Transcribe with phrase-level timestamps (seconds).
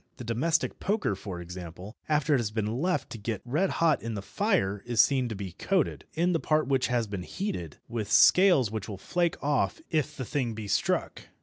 [0.17, 4.15] The domestic poker, for example, after it has been left to get red hot in
[4.15, 8.11] the fire is seen to be coated, in the part which has been heated, with
[8.11, 11.27] scales which will flake off if the thing be struck.